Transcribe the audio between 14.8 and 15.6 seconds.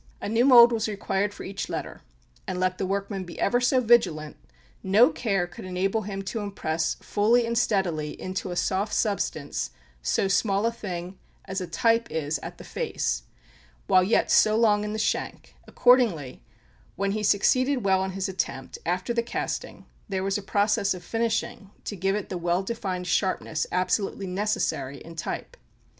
in the shank;